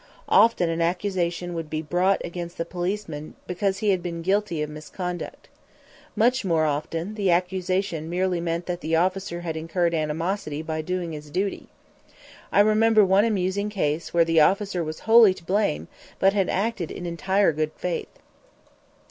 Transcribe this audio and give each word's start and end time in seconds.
Often 0.29 0.71
an 0.71 0.81
accusation 0.81 1.53
would 1.53 1.69
be 1.69 1.83
brought 1.83 2.19
against 2.25 2.57
the 2.57 2.65
policeman 2.65 3.35
because 3.45 3.77
he 3.77 3.91
had 3.91 4.01
been 4.01 4.23
guilty 4.23 4.63
of 4.63 4.69
misconduct. 4.71 5.47
Much 6.15 6.43
more 6.43 6.65
often 6.65 7.13
the 7.13 7.29
accusation 7.29 8.09
merely 8.09 8.41
meant 8.41 8.65
that 8.65 8.81
the 8.81 8.95
officer 8.95 9.41
had 9.41 9.55
incurred 9.55 9.93
animosity 9.93 10.63
by 10.63 10.81
doing 10.81 11.11
his 11.11 11.29
duty. 11.29 11.67
I 12.51 12.61
remember 12.61 13.05
one 13.05 13.25
amusing 13.25 13.69
case 13.69 14.11
where 14.11 14.25
the 14.25 14.39
officer 14.41 14.83
was 14.83 15.01
wholly 15.01 15.35
to 15.35 15.43
blame 15.45 15.87
but 16.17 16.33
had 16.33 16.49
acted 16.49 16.89
in 16.89 17.05
entire 17.05 17.51
good 17.53 17.69
faith. 17.75 18.09